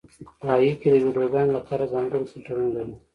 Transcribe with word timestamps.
لایکي 0.47 0.87
د 0.93 0.95
ویډیوګانو 1.05 1.55
لپاره 1.57 1.91
ځانګړي 1.93 2.25
فېلټرونه 2.29 2.69
لري. 2.75 2.93